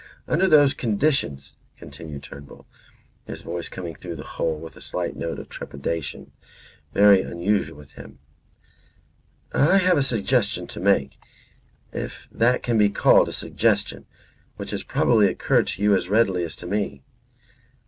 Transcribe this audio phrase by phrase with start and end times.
[0.27, 2.65] "Under those conditions," continued Turnbull,
[3.27, 6.31] his voice coming through the hole with a slight note of trepidation
[6.91, 8.17] very unusual with him,
[9.53, 11.19] "I have a suggestion to make,
[11.93, 14.07] if that can be called a suggestion,
[14.57, 17.03] which has probably occurred to you as readily as to me.